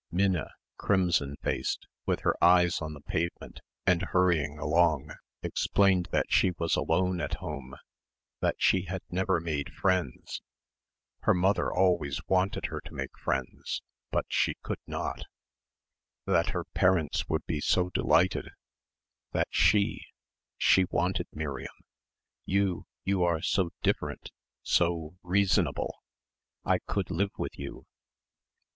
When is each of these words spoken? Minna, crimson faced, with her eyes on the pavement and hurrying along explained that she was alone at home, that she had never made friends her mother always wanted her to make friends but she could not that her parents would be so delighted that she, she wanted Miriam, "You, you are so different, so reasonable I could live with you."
Minna, 0.11 0.55
crimson 0.77 1.35
faced, 1.43 1.85
with 2.07 2.21
her 2.21 2.33
eyes 2.43 2.81
on 2.81 2.95
the 2.95 3.01
pavement 3.01 3.59
and 3.85 4.01
hurrying 4.01 4.57
along 4.57 5.11
explained 5.43 6.07
that 6.11 6.25
she 6.27 6.53
was 6.57 6.75
alone 6.75 7.21
at 7.21 7.35
home, 7.35 7.75
that 8.39 8.55
she 8.57 8.85
had 8.85 9.03
never 9.11 9.39
made 9.39 9.71
friends 9.75 10.41
her 11.19 11.35
mother 11.35 11.71
always 11.71 12.19
wanted 12.27 12.65
her 12.65 12.81
to 12.81 12.95
make 12.95 13.15
friends 13.15 13.83
but 14.09 14.25
she 14.27 14.55
could 14.63 14.79
not 14.87 15.21
that 16.25 16.49
her 16.49 16.63
parents 16.63 17.29
would 17.29 17.45
be 17.45 17.61
so 17.61 17.91
delighted 17.91 18.49
that 19.33 19.49
she, 19.51 20.01
she 20.57 20.85
wanted 20.89 21.27
Miriam, 21.31 21.75
"You, 22.43 22.87
you 23.03 23.23
are 23.23 23.43
so 23.43 23.69
different, 23.83 24.31
so 24.63 25.19
reasonable 25.21 25.93
I 26.65 26.79
could 26.79 27.11
live 27.11 27.37
with 27.37 27.59
you." 27.59 27.85